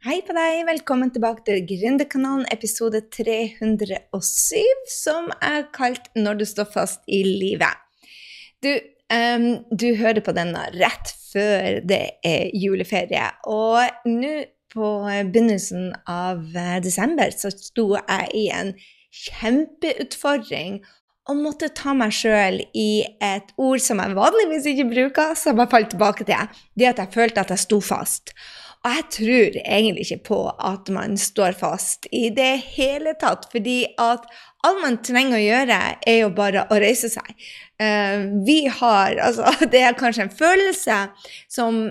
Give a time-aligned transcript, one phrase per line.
[0.00, 6.70] Hei på deg, velkommen tilbake til Gründerkanalen episode 307, som er kalt 'Når du står
[6.72, 7.76] fast i livet'.
[8.64, 8.70] Du,
[9.12, 16.48] um, du hører på denne rett før det er juleferie, og nå på begynnelsen av
[16.56, 18.72] eh, desember så sto jeg i en
[19.12, 20.80] kjempeutfordring
[21.28, 25.70] og måtte ta meg sjøl i et ord som jeg vanligvis ikke bruker, som jeg
[25.70, 26.64] falt tilbake til.
[26.72, 28.32] Det at jeg følte at jeg sto fast.
[28.80, 33.82] Og jeg tror egentlig ikke på at man står fast i det hele tatt, fordi
[34.00, 34.24] at
[34.64, 37.28] alt man trenger å gjøre, er jo bare å reise seg.
[37.80, 40.98] Uh, vi har Altså, det er kanskje en følelse
[41.48, 41.86] som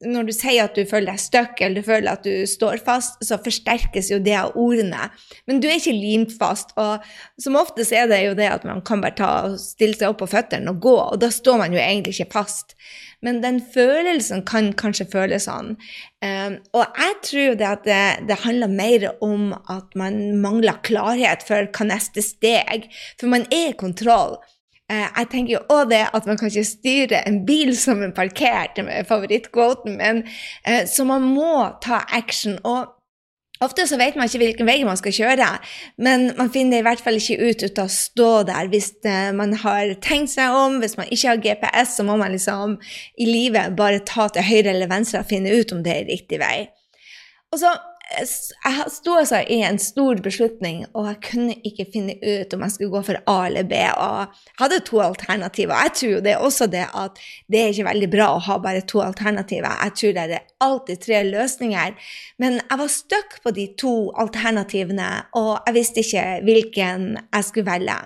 [0.00, 3.18] når du sier at du føler deg stuck eller du føler at du står fast,
[3.24, 5.10] så forsterkes jo det av ordene.
[5.50, 6.72] Men du er ikke limt fast.
[6.80, 7.04] Og
[7.40, 10.22] som oftest er det jo det at man kan bare ta og stille seg opp
[10.22, 12.76] på føttene og gå, og da står man jo egentlig ikke fast.
[13.20, 15.74] Men den følelsen kan kanskje føles sånn.
[16.24, 21.44] Um, og jeg tror det at det, det, handler mer om at man mangler klarhet
[21.44, 22.88] for hva neste steg.
[23.20, 24.38] For man er i kontroll.
[24.90, 28.14] Uh, jeg tenker jo òg det at man kan ikke styre en bil som er
[28.16, 30.24] parkert, med favorittquoten min,
[30.66, 31.52] uh, så man må
[31.84, 32.58] ta action.
[32.64, 32.96] og
[33.60, 35.46] Ofte så vet man ikke hvilken vei man skal kjøre,
[36.00, 38.70] men man finner det i hvert fall ikke ut uten å stå der.
[38.72, 42.32] Hvis eh, man har tenkt seg om, hvis man ikke har GPS, så må man
[42.32, 42.78] liksom
[43.20, 46.40] i livet bare ta til høyre eller venstre og finne ut om det er riktig
[46.40, 46.70] vei.
[47.52, 47.74] Og så
[48.10, 52.74] jeg sto altså i en stor beslutning, og jeg kunne ikke finne ut om jeg
[52.74, 53.78] skulle gå for A eller B.
[53.94, 55.74] Og jeg hadde to alternativer.
[55.86, 58.58] Jeg tror jo det er også det at det er ikke veldig bra å ha
[58.62, 59.76] bare to alternativer.
[59.84, 61.98] Jeg tror det er alltid tre løsninger.
[62.42, 67.70] Men jeg var stuck på de to alternativene, og jeg visste ikke hvilken jeg skulle
[67.70, 68.00] velge.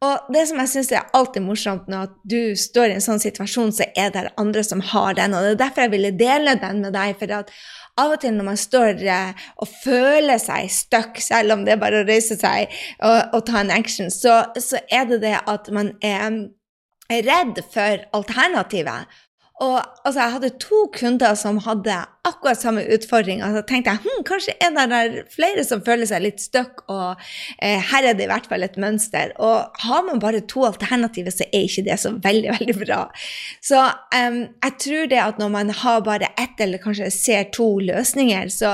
[0.00, 3.72] Og det som jeg syns er alltid morsomt når du står i en sånn situasjon,
[3.76, 5.34] så er det andre som har den.
[5.36, 7.18] Og det er derfor jeg ville dele den med deg.
[7.20, 7.52] for at
[8.00, 9.02] av og til når man står
[9.60, 13.60] og føler seg stuck, selv om det er bare å reise seg og, og ta
[13.62, 16.40] en action, så, så, er det det at man er
[17.10, 19.10] redd for alternativet.
[19.60, 19.76] Og
[20.06, 23.42] altså, jeg hadde to kunder som hadde akkurat samme utfordring.
[23.44, 26.80] Og så tenkte jeg hm, kanskje er det der flere som føler seg litt stuck,
[26.88, 27.20] og
[27.60, 29.34] eh, her er det i hvert fall et mønster.
[29.36, 33.02] Og har man bare to alternativer, så er ikke det så veldig, veldig bra.
[33.64, 37.68] Så um, jeg tror det at når man har bare ett, eller kanskje ser to
[37.84, 38.72] løsninger, så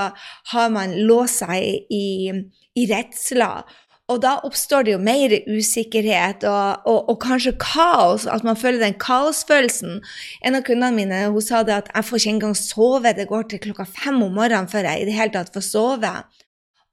[0.52, 2.30] har man låst seg i,
[2.78, 3.66] i redsler.
[4.06, 8.84] Og da oppstår det jo mer usikkerhet og, og, og, kanskje kaos, at man føler
[8.84, 9.98] den kaosfølelsen.
[10.46, 13.48] En av kundene mine hun sa det at jeg får ikke engang sove, det går
[13.50, 16.12] til klokka fem om morgenen før jeg i det hele tatt får sove.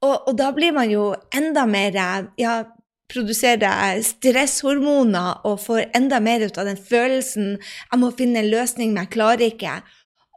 [0.02, 2.00] Og, og da blir man jo enda mer
[2.40, 2.56] ja,
[3.14, 8.90] produserer stresshormoner og får enda mer ut av den følelsen jeg må finne en løsning,
[8.90, 9.78] men jeg klarer ikke.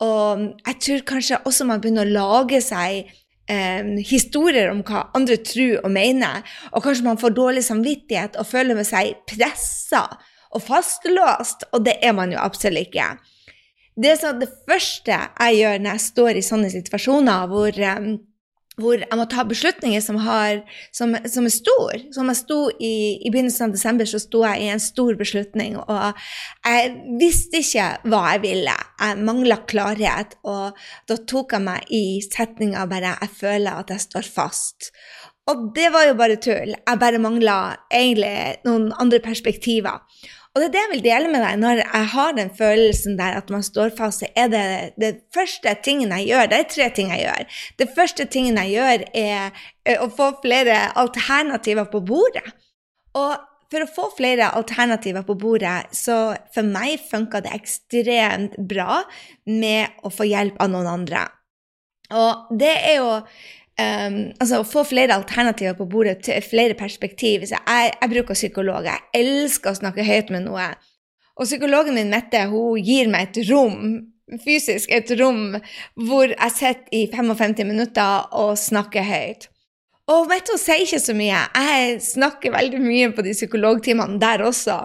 [0.05, 3.09] Og jeg tror kanskje også man begynner å lage seg
[3.51, 8.49] eh, historier om hva andre tror og mener, og kanskje man får dårlig samvittighet og
[8.49, 10.05] føler med seg pressa
[10.55, 13.11] og fastlåst, og det er man jo absolutt ikke.
[13.97, 18.09] Det, det første jeg gjør når jeg står i sånne situasjoner hvor eh,
[18.77, 20.59] hvor jeg må ta beslutninger som, har,
[20.93, 22.01] som, som er store.
[22.13, 22.93] Som jeg sto i,
[23.25, 26.19] I begynnelsen av desember så sto jeg i en stor beslutning, og
[26.67, 28.75] jeg visste ikke hva jeg ville.
[29.01, 30.77] Jeg mangla klarhet, og
[31.09, 34.91] da tok jeg meg i setninga bare 'jeg føler at jeg står fast'.
[35.47, 36.75] Og det var jo bare tull.
[36.75, 40.03] Jeg bare mangla egentlig noen andre perspektiver.
[40.57, 43.35] Og det er det jeg vil dele med deg når jeg har den følelsen der
[43.37, 44.23] at man står fast.
[44.33, 46.47] er det det første tingen jeg gjør.
[46.49, 47.59] Det er tre ting jeg gjør.
[47.77, 52.41] Det første tingen jeg gjør, er å få flere alternativer på bordet.
[53.13, 53.37] Og
[53.69, 59.03] for å få flere alternativer på bordet, så for meg funka det ekstremt bra
[59.45, 61.27] med å få hjelp av noen andre.
[62.17, 63.13] Og det er jo
[63.77, 67.45] Um, altså Å få flere alternativer på bordet til flere perspektiv.
[67.45, 68.87] Så jeg, jeg bruker psykolog.
[68.89, 70.71] Jeg elsker å snakke høyt med noe.
[71.37, 73.99] Og psykologen min, Mette, hun gir meg et rom,
[74.41, 75.59] fysisk et rom,
[76.07, 79.47] hvor jeg sitter i 55 minutter og snakker høyt.
[80.09, 81.43] Og Mette hun sier ikke så mye.
[81.53, 84.79] Jeg snakker veldig mye på de psykologtimene der også.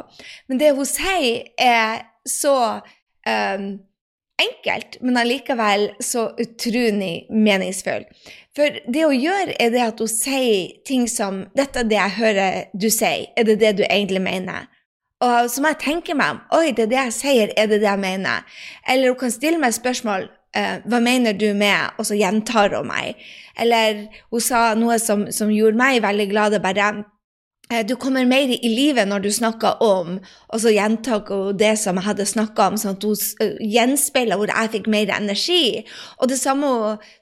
[0.51, 3.67] Men det hun sier, er så um,
[4.43, 8.05] enkelt, men allikevel så utrolig meningsfull.
[8.57, 12.17] For det hun gjør, er det at hun sier ting som 'Dette er det jeg
[12.19, 13.33] hører du sier.
[13.37, 14.69] Er det det du egentlig mener?'
[15.23, 17.53] Og så må jeg tenke meg om 'Oi, det er det jeg sier.
[17.57, 18.45] Er det det jeg mener?'
[18.89, 22.87] Eller hun kan stille meg spørsmål uh, 'Hva mener du med?' Og så gjentar hun
[22.87, 23.15] meg.
[23.61, 26.55] Eller hun sa noe som, som gjorde meg veldig glad.
[26.55, 27.05] og bare eh,
[27.87, 32.07] du kommer mer i livet når du snakker om Og så gjentok det som jeg
[32.07, 35.85] hadde snakka om, sånn at hun uh, gjenspeila hvor jeg fikk mer energi.
[36.21, 36.69] Og det samme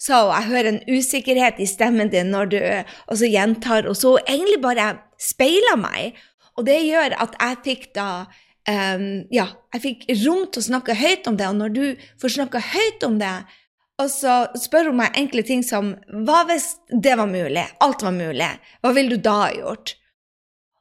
[0.00, 3.94] sa hun, jeg hører en usikkerhet i stemmen din når du Og så gjentar hun.
[3.94, 6.18] Så hun egentlig bare speila meg.
[6.56, 8.10] Og det gjør at jeg fikk da
[8.68, 11.84] um, Ja, jeg fikk rom til å snakke høyt om det, og når du
[12.20, 13.36] får snakke høyt om det,
[14.00, 15.94] og så spør hun meg enkle ting som
[16.26, 17.66] Hva hvis det var mulig?
[17.84, 18.50] Alt var mulig.
[18.80, 19.96] Hva ville du da ha gjort?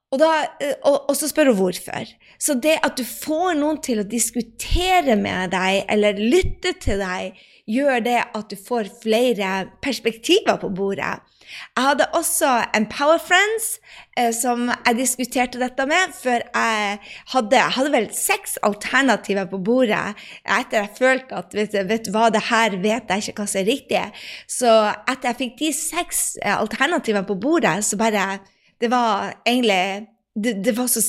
[0.09, 2.09] Og, da, eh, og, og, så spør hun hvorfor.
[2.41, 7.38] Så det at du får noen til å diskutere med deg eller lytte til deg,
[7.69, 11.19] gjør det at du får flere perspektiver på bordet.
[11.50, 13.69] Jeg hadde også Empower Friends
[14.17, 17.00] eh, som jeg diskuterte dette med, før jeg
[17.33, 20.13] hadde, jeg hadde vel seks alternativer på bordet
[20.45, 23.61] etter jeg følte at vet, vet du hva, det her vet jeg ikke hva som
[23.63, 24.06] er riktig.
[24.50, 24.69] Så
[25.09, 28.31] etter jeg fikk de seks eh, alternativene på bordet, så bare
[28.79, 31.01] Det var egentlig det, det, var så,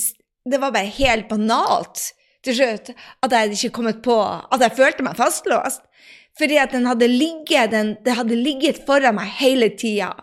[0.45, 2.11] det var bare helt banalt
[2.45, 5.85] til slutt at jeg hadde ikke kommet på At jeg følte meg fastlåst.
[6.39, 10.13] Fordi at den hadde ligget, den, det hadde ligget foran meg hele tida.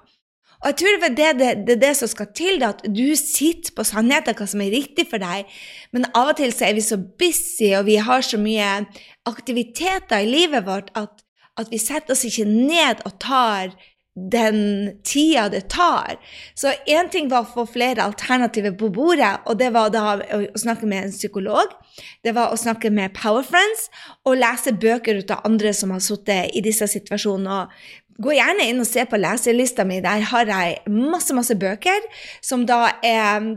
[0.58, 3.84] Og jeg tror det er det, det, det, som skal til, at du sitter på
[3.86, 5.46] sannheten, hva som er riktig for deg.
[5.94, 8.72] Men av og til så er vi så busy, og vi har så mye
[9.28, 11.22] aktiviteter i livet vårt at,
[11.60, 13.76] at vi setter oss ikke ned og tar
[14.32, 14.58] den
[15.04, 16.18] tida det tar.
[16.54, 20.42] Så én ting var å få flere alternativer på bordet, og det var da å
[20.58, 21.72] snakke med en psykolog.
[22.24, 23.88] Det var å snakke med Power Friends
[24.26, 27.62] og lese bøker ut av andre som har sittet i disse situasjonene.
[27.62, 30.00] og Gå gjerne inn og se på leselista mi.
[30.02, 32.06] Der har jeg masse, masse bøker
[32.42, 33.54] som da er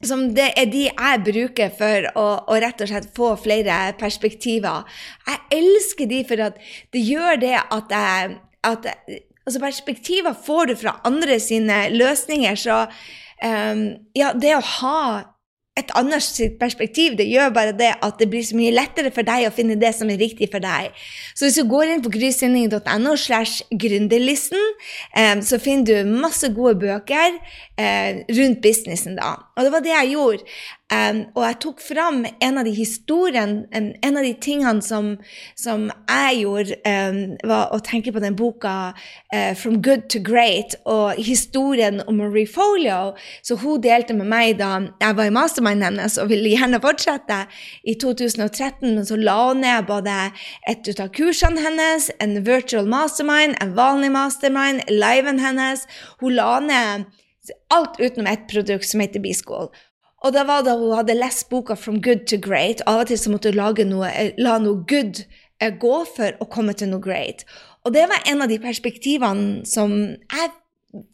[0.00, 4.86] som det er de jeg bruker for å, å, rett og slett få flere perspektiver.
[5.28, 6.56] Jeg elsker de for at
[6.96, 8.86] det gjør det at jeg at,
[9.46, 13.84] Altså perspektiver får du fra andre sine løsninger, så um,
[14.16, 15.02] ja, det å ha
[15.78, 17.14] et annet sitt perspektiv.
[17.18, 19.92] Det gjør bare det at det blir så mye lettere for deg å finne det
[19.96, 20.90] som er riktig for deg.
[21.38, 24.66] Så hvis du går inn på grysynding.no slash gründerlisten,
[25.14, 29.36] um, så finner du masse gode bøker uh, rundt businessen da.
[29.56, 30.58] Og det var det jeg gjorde.
[30.90, 35.12] Um, og jeg tok fram en av de historiene, en, en av de tingene som,
[35.54, 40.74] som jeg gjorde, um, var å tenke på den boka uh, 'From Good to Great'
[40.84, 43.14] og historien om Marie Folio.
[43.42, 47.38] Så hun delte med meg da jeg var i mastermind hennes og ville gjerne fortsette.
[47.86, 50.16] I 2013 men så la hun ned både
[50.68, 55.86] et ut av kursene hennes, en virtual mastermind, en vanlig mastermind, liven hennes.
[56.18, 57.06] Hun la ned
[57.70, 59.70] alt utenom et produkt som heter B-School.
[60.20, 62.82] Og da var det hun hadde lest boka 'From good to great'.
[62.86, 65.24] Av og til så måtte hun noe, eh, la noe good
[65.60, 67.44] eh, gå for å komme til noe great.
[67.84, 70.50] Og det var en av de perspektivene som jeg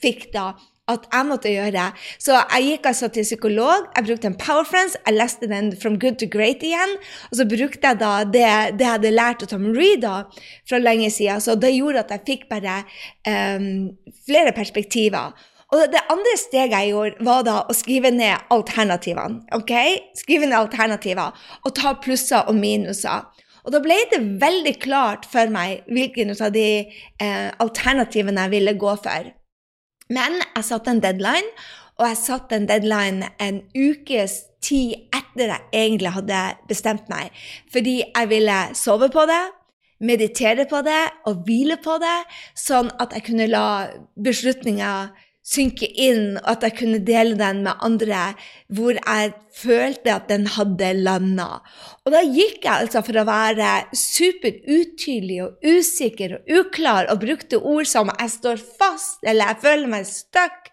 [0.03, 0.55] fikk da
[0.87, 1.89] at jeg måtte gjøre.
[2.23, 5.99] Så jeg gikk altså til psykolog, jeg brukte en Power Friends, jeg leste den From
[5.99, 6.95] Good to Great igjen.
[7.31, 8.47] Og så brukte jeg da det,
[8.79, 10.21] det jeg hadde lært av Tom Reed da,
[10.69, 11.43] fra lenge siden.
[11.43, 12.79] Så det gjorde at jeg fikk bare
[13.27, 13.91] um,
[14.29, 15.35] flere perspektiver.
[15.77, 19.43] Og det andre steget jeg gjorde, var da å skrive ned alternativene.
[19.53, 19.73] ok?
[20.17, 23.27] Skrive ned alternativer og ta plusser og minuser.
[23.67, 28.77] Og da ble det veldig klart for meg hvilken av de eh, alternativene jeg ville
[28.79, 29.33] gå for.
[30.09, 31.51] Men jeg satte en deadline,
[31.99, 36.41] og jeg satte en deadline en ukes tid etter jeg egentlig hadde
[36.71, 37.35] bestemt meg.
[37.73, 39.43] Fordi jeg ville sove på det,
[40.07, 42.17] meditere på det og hvile på det,
[42.55, 43.67] sånn at jeg kunne la
[44.15, 45.11] beslutninger
[45.47, 48.33] synke inn, og at jeg kunne dele den med andre
[48.75, 51.61] hvor jeg følte at den hadde landa.
[52.05, 57.23] Og da gikk jeg altså for å være super utydelig og usikker og uklar og
[57.23, 60.73] brukte ord som 'jeg står fast' eller 'jeg føler meg stuck',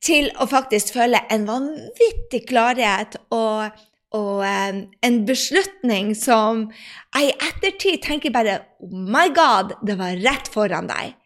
[0.00, 3.74] til å faktisk føle en vanvittig klarhet og,
[4.14, 6.68] og um, en beslutning som
[7.16, 11.16] jeg i ettertid tenker bare Oh my God, det var rett foran deg.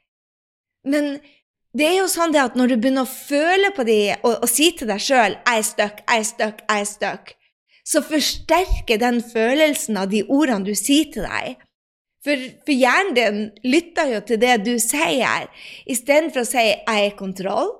[0.89, 1.21] Men
[1.77, 4.71] det er jo sånn at når du begynner å føle på de og, og si
[4.77, 7.35] til deg sjøl 'jeg er stuck, jeg er stuck, jeg er stuck',
[7.85, 11.57] så forsterker den følelsen av de ordene du sier til deg.
[12.23, 15.49] For, for hjernen din lytter jo til det du sier,
[15.89, 17.79] istedenfor å si 'jeg er i kontroll',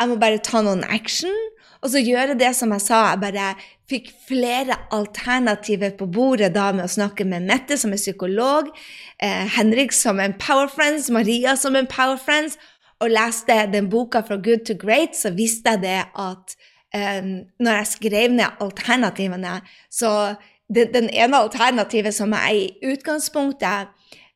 [0.00, 1.44] 'jeg må bare ta noen action',
[1.82, 3.10] og så gjøre det som jeg sa.
[3.12, 3.54] Jeg bare
[3.88, 8.72] fikk flere alternativer på bordet da med å snakke med Mette, som er psykolog,
[9.20, 12.58] eh, Henrik som en power friends, Maria som en power friends,
[13.00, 16.56] og leste den boka fra Good to Great, så visste jeg det at
[16.94, 20.34] um, når jeg skrev ned alternativene, så
[20.74, 23.88] det, den ene alternativet som jeg i utgangspunktet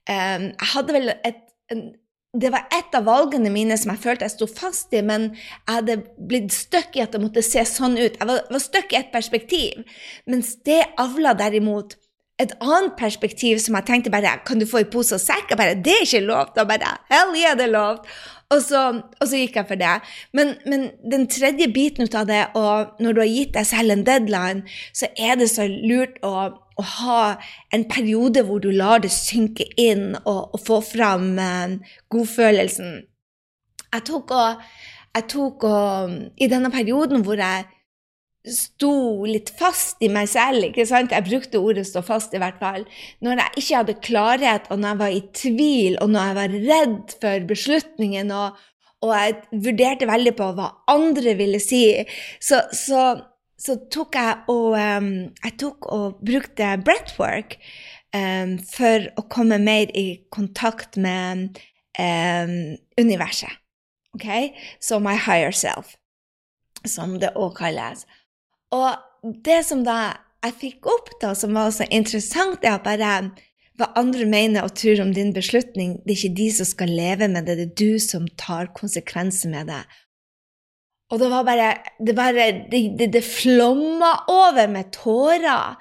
[0.09, 1.42] um, Jeg hadde vel et,
[1.73, 1.83] en,
[2.40, 5.75] det var et av valgene mine som jeg følte jeg sto fast i, men jeg
[5.75, 8.16] hadde blitt stuck i at det måtte se sånn ut.
[8.16, 9.83] Jeg var, var stuck i et perspektiv.
[10.31, 11.99] Mens det avla derimot
[12.40, 15.52] et annet perspektiv som jeg tenkte bare Kan du få i pose og sekk?
[15.52, 16.54] Jeg bare Det er ikke lov!
[16.57, 18.00] Da bare Hell yeah, det er lov!
[18.52, 19.92] Og så, og så, gikk jeg for det.
[20.37, 23.94] Men, men, den tredje biten ut av det, og når du har gitt deg selv
[23.94, 26.35] en deadline, så er det så lurt å
[26.80, 27.23] å ha
[27.75, 31.76] en periode hvor du lar det synke inn og, og få fram eh,
[32.12, 33.02] godfølelsen.
[33.92, 34.62] Jeg tok og,
[35.12, 37.66] jeg tok og I denne perioden hvor jeg
[38.49, 40.64] sto litt fast i meg selv.
[40.68, 41.12] ikke sant?
[41.14, 42.84] Jeg brukte ordet 'stå fast', i hvert fall.
[43.20, 46.56] Når jeg ikke hadde klarhet, og når jeg var i tvil, og når jeg var
[46.70, 48.56] redd for beslutningen, og,
[49.02, 52.04] og jeg vurderte veldig på hva andre ville si,
[52.40, 53.20] så, så
[53.62, 55.11] så tok jeg og, um,
[55.44, 57.58] jeg tok og brukte breathwork
[58.16, 61.61] um, for å komme mer i kontakt med
[61.99, 62.56] um,
[62.99, 63.52] universet.
[64.16, 64.26] ok?
[64.80, 65.94] Så my higher self,
[66.84, 68.06] som det òg kalles.
[68.73, 69.99] Og det som da
[70.43, 73.14] jeg fikk opp, da, som var så interessant, er at bare
[73.81, 77.29] hva andre mener og tror om din beslutning, det er ikke de som skal leve
[77.31, 79.83] med det, det er du som tar konsekvenser med det.
[81.12, 81.71] Og det var bare
[82.07, 85.76] Det, bare, det, det, det flomma over med tårer.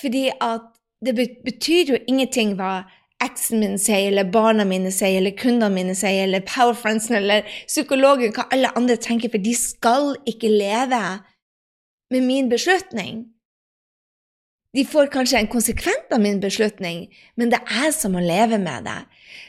[0.00, 0.62] Fordi at
[1.04, 2.86] det betyr jo ingenting hva
[3.24, 8.34] eksen min sier, eller barna mine sier, eller kundene mine sier, eller powerfriendsen eller psykologen,
[8.36, 11.02] hva alle andre tenker, for de skal ikke leve
[12.10, 13.24] med min beslutning.
[14.76, 18.84] De får kanskje en konsekvent av min beslutning, men det er som å leve med
[18.84, 18.98] det.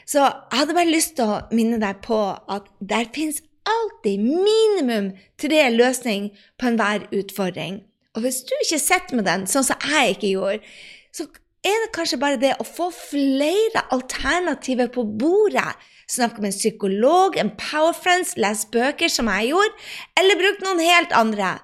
[0.08, 5.10] Så jeg hadde bare lyst til å minne deg på at der fins alltid minimum
[5.40, 7.82] tre løsninger på enhver utfordring.
[8.16, 10.72] Og hvis du ikke sitter med den, sånn som jeg ikke gjorde,
[11.14, 11.28] så
[11.66, 15.76] er det kanskje bare det å få flere alternativer på bordet.
[16.08, 21.12] Snakke med en psykolog, en powerfriends, lese bøker, som jeg gjorde, eller bruke noen helt
[21.12, 21.58] andre.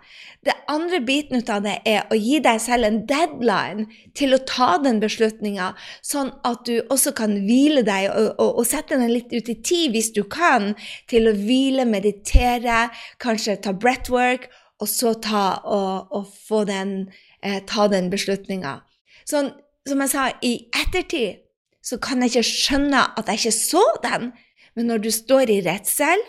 [0.44, 3.86] Det andre biten av det er å gi deg selv en deadline
[4.16, 5.70] til å ta den beslutninga,
[6.04, 9.56] sånn at du også kan hvile deg og, og, og, sette den litt ut i
[9.56, 10.74] tid, hvis du kan,
[11.08, 12.88] til å hvile, meditere,
[13.24, 14.50] kanskje ta breathwork,
[14.82, 16.96] og så ta og, og den,
[17.40, 18.82] eh, den beslutninga.
[19.24, 19.52] Sånn,
[19.88, 21.40] som jeg sa, i ettertid
[21.84, 24.32] så kan jeg ikke skjønne at jeg ikke så den,
[24.74, 26.22] men når du står i redsel,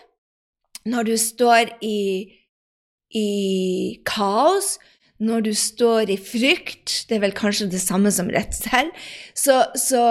[0.85, 1.99] når du står i
[3.15, 4.75] i kaos,
[5.23, 8.91] når du står i frykt, det er vel kanskje det samme som redsel,
[9.37, 10.03] så, så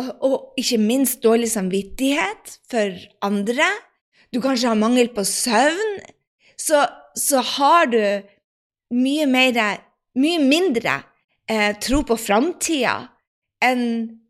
[0.00, 3.68] og, og, ikke minst dårlig samvittighet for andre,
[4.34, 6.00] du kanskje har mangel på søvn,
[6.58, 6.82] så,
[7.14, 8.00] så har du
[8.94, 9.80] mye mer
[10.14, 11.00] Mye mindre
[11.50, 12.92] eh, tro på framtida
[13.66, 13.80] enn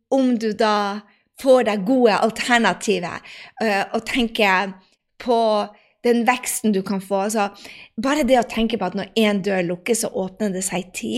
[0.09, 1.03] om du da
[1.43, 3.21] får deg gode alternativer
[3.61, 4.73] eh, og tenker
[5.21, 5.37] på
[6.05, 7.27] den veksten du kan få.
[7.29, 7.49] Altså,
[8.01, 11.17] bare det å tenke på at når én dør lukkes, så åpner det seg ti.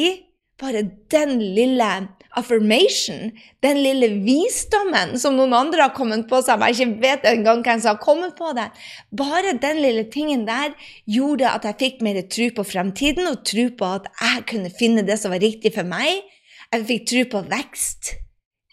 [0.57, 1.89] Bare den lille
[2.37, 3.31] affirmation,
[3.65, 7.83] den lille visdommen som noen andre har kommet på, som jeg ikke vet engang hvem
[7.83, 8.69] som har kommet på det,
[9.13, 10.73] bare den lille tingen der
[11.05, 15.05] gjorde at jeg fikk mer tro på fremtiden og tro på at jeg kunne finne
[15.05, 16.25] det som var riktig for meg.
[16.73, 18.17] Jeg fikk tro på vekst.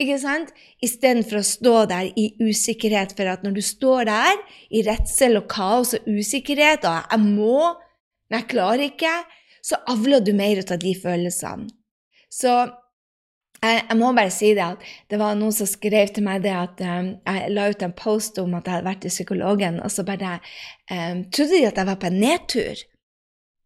[0.01, 0.49] Ikke sant?
[0.81, 3.13] Istedenfor å stå der i usikkerhet.
[3.17, 4.39] For at når du står der
[4.73, 7.75] i redsel og kaos og usikkerhet, og 'jeg må,
[8.29, 9.25] men jeg klarer ikke',
[9.63, 11.69] så avler du mer ut av de følelsene.
[12.29, 12.51] Så
[13.63, 14.77] jeg, jeg, må bare si det at
[15.11, 18.39] det var noen som skrev til meg det at um, jeg la ut en post
[18.41, 20.39] om at jeg hadde vært i psykologen, og så bare
[20.91, 22.83] um, trodde de at jeg var på en nedtur.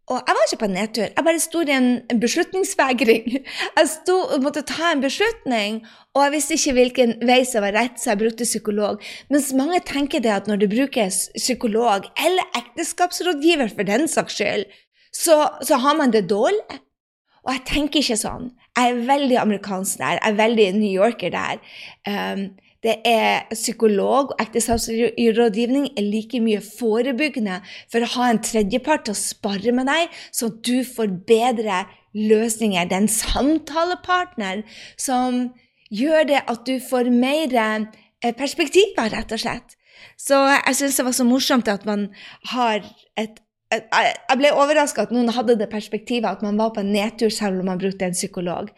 [0.08, 1.88] Og jeg var ikke på en nedtur, jeg bare sto i en,
[2.22, 3.26] beslutningsvegring.
[3.78, 5.82] Jeg sto måtte ta en beslutning,
[6.16, 9.04] og jeg visste ikke hvilken vei som var rett, så jeg brukte psykolog.
[9.30, 14.64] Mens mange tenker det at når du bruker psykolog, eller ekteskapsrådgiver for den saks skyld,
[15.14, 16.80] så, så har man det dårlig.
[17.44, 18.50] Og jeg tenker ikke sånn.
[18.80, 21.62] Jeg er veldig amerikansk der, jeg er veldig New Yorker der.
[22.08, 22.48] Um,
[22.86, 29.16] det er psykolog og ekteskapsrådgivning er like mye forebyggende for å ha en tredjepart til
[29.16, 31.86] å spare med deg, så du får bedre
[32.18, 32.86] løsninger.
[32.86, 34.64] Det er en samtalepartner
[35.00, 35.48] som
[35.94, 39.78] gjør det at du får mer eh, perspektiver, rett og slett.
[40.18, 42.10] Så jeg syns det var så morsomt at man
[42.54, 42.86] har
[43.18, 47.28] et jeg ble overraska at noen hadde det perspektivet at man var på en nedtur
[47.34, 48.70] selv om man brukte en psykolog.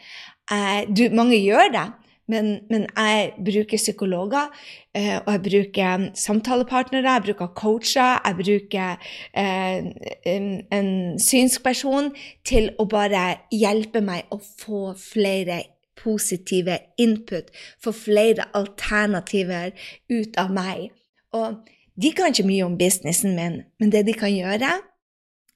[0.50, 1.84] Eh, du, mange gjør det,
[2.29, 4.51] men, men, jeg bruker psykologer,
[4.95, 9.89] eh, og jeg bruker samtalepartnere, jeg bruker coacher, jeg bruker eh,
[10.33, 12.12] en, en synsk person
[12.45, 15.63] til å bare hjelpe meg å få flere
[16.00, 17.50] positive input,
[17.83, 19.74] få flere alternativer
[20.09, 20.89] ut av meg.
[21.36, 21.59] Og
[22.00, 24.77] de kan ikke mye om businessen min, men det de kan gjøre,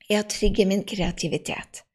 [0.10, 1.86] er å trigge min kreativitet.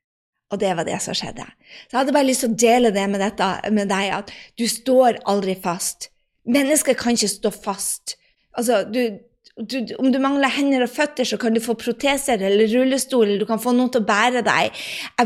[0.48, 1.44] Og det var det som skjedde.
[1.44, 4.64] Så jeg hadde bare lyst til å dele det med, dette, med deg, at du
[4.70, 6.08] står aldri fast.
[6.48, 8.14] Mennesker kan ikke stå fast.
[8.56, 9.18] Altså, du,
[9.60, 13.42] du, om du mangler hender og føtter, så kan du få proteser eller rullestol, eller
[13.42, 14.78] du kan få noen til å bære deg.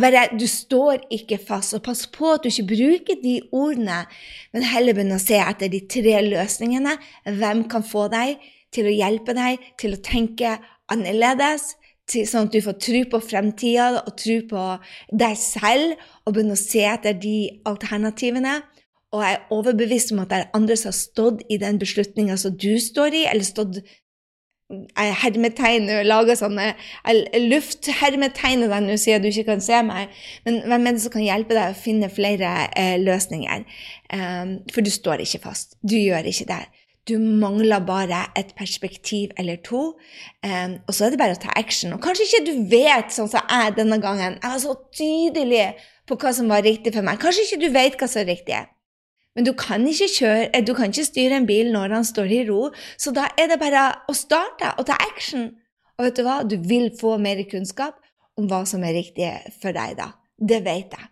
[0.02, 1.76] Bare, du står ikke fast.
[1.78, 4.02] Og pass på at du ikke bruker de ordene,
[4.50, 6.96] men heller begynner å se etter de tre løsningene.
[7.28, 8.42] Hvem kan få deg
[8.74, 10.56] til å hjelpe deg til å tenke
[10.90, 11.76] annerledes?
[12.10, 14.66] Til, sånn at du får tro på fremtida og tro på
[15.22, 17.36] deg selv, og begynne å se etter de
[17.68, 18.60] alternativene.
[19.12, 22.38] Og jeg er overbevist om at det er andre som har stått i den beslutninga
[22.40, 23.82] som du står i, eller stått
[24.96, 26.70] hermetegn lager sånne
[27.36, 30.12] lufthermetegner deg nå siden du ikke kan se meg.
[30.46, 33.66] Men hvem er det som kan hjelpe deg å finne flere eh, løsninger?
[34.12, 35.76] Um, for du står ikke fast.
[35.84, 36.62] Du gjør ikke det.
[37.08, 39.80] Du mangler bare et perspektiv eller to.
[40.46, 41.96] Um, og så er det bare å ta action.
[41.96, 44.38] Og kanskje ikke du vet, sånn som jeg denne gangen.
[44.38, 45.64] Jeg var så tydelig
[46.06, 47.18] på hva som var riktig for meg.
[47.22, 48.60] Kanskje ikke du vet hva som er riktig.
[49.34, 52.42] Men du kan kjøre, eh, du kan ikke styre en bil når han står i
[52.48, 55.50] ro, så da er det bare å starte og ta action.
[55.98, 56.42] Og vet du hva?
[56.44, 57.96] Du vil få mer kunnskap
[58.36, 59.30] om hva som er riktig
[59.60, 60.12] for deg da.
[60.38, 61.08] Det vet jeg.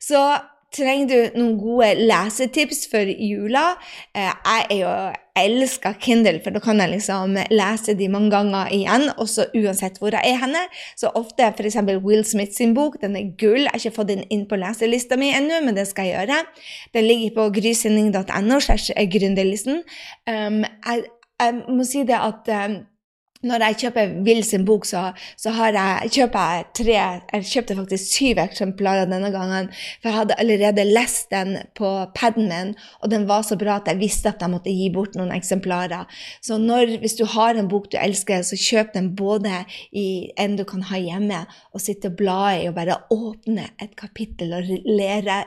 [0.00, 0.20] Så
[0.76, 3.76] Trenger du noen gode lesetips for jula?
[4.12, 4.90] Eh, jeg er jo
[5.36, 10.12] elsker Kindle, for da kan jeg liksom lese de mange ganger igjen, også uansett hvor
[10.12, 10.62] jeg er henne.
[10.98, 11.78] Så ofte f.eks.
[12.04, 13.64] Will Smith sin bok, den er gull.
[13.64, 16.42] Jeg har ikke fått den inn på leselista mi ennå, men det skal jeg gjøre.
[16.96, 19.80] Den ligger på grysynding.no slash gründerlisten.
[20.28, 21.08] Um, jeg,
[21.40, 22.80] jeg, må si det at um,
[23.46, 28.12] når jeg kjøper Will sin bok, så, så jeg, kjøper jeg tre Jeg kjøpte faktisk
[28.16, 29.70] syv eksemplarer denne gangen.
[30.00, 33.90] For jeg hadde allerede lest den på paden min, og den var så bra at
[33.90, 36.06] jeg visste at jeg måtte gi bort noen eksemplarer.
[36.44, 39.62] Så når, hvis du har en bok du elsker, så kjøp den både
[39.96, 43.94] i en du kan ha hjemme, og sitte og bla i, og bare åpne et
[43.98, 45.42] kapittel og lere,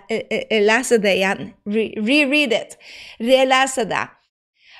[0.63, 1.51] lese det igjen.
[1.69, 2.79] Reread it.
[3.19, 4.07] Relese det.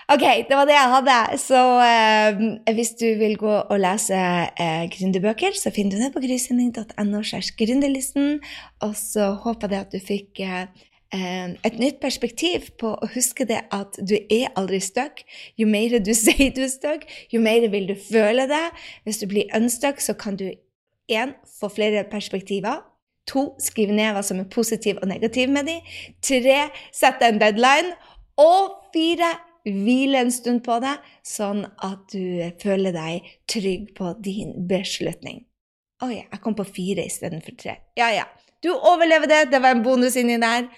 [0.09, 1.15] OK, det var det jeg hadde.
[1.37, 2.39] Så eh,
[2.73, 7.19] hvis du vil gå og lese eh, gründerbøker, så finner du det på grysynding.no.
[7.59, 8.39] gründerlisten.
[8.81, 10.63] Og så håper jeg at du fikk eh,
[11.13, 15.21] eh, et nytt perspektiv på å huske det at du er aldri stuck.
[15.61, 18.65] Jo mer du sier du er stuck, jo mer vil du føle det.
[19.05, 20.47] Hvis du blir unstuck, så kan du
[21.05, 22.81] én få flere perspektiver.
[23.29, 25.85] To, skrive ned hva som er positiv og negativ med dem.
[26.25, 26.57] Tre,
[26.97, 27.93] sette en deadline.
[28.41, 29.35] Og fire,
[29.67, 30.95] hvile en stund på det,
[31.25, 35.45] sånn at du føler deg trygg på din beslutning.
[36.05, 37.75] Oi, jeg kom på fire istedenfor tre.
[37.99, 38.27] Ja, ja.
[38.63, 39.49] Du overlever det.
[39.51, 40.69] Det var en bonus inni der.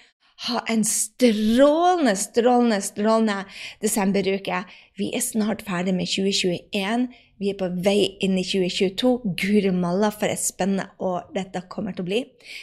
[0.48, 3.36] Ha en strålende, strålende, strålende
[3.82, 4.64] desemberuke.
[4.98, 7.06] Vi er snart ferdig med 2021.
[7.42, 9.32] Vi er på vei inn i 2022.
[9.40, 12.20] Guri malla, for et spennende år dette kommer til å bli.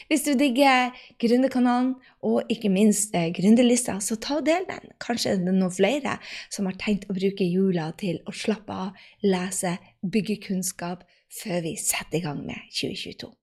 [0.07, 4.93] Hvis du digger Gründerkanalen og ikke minst eh, Gründerlista, så ta og del den.
[5.03, 6.15] Kanskje er det noen flere
[6.47, 11.03] som har tenkt å bruke jula til å slappe av, lese, bygge kunnskap
[11.41, 13.33] før vi setter i gang med 2022.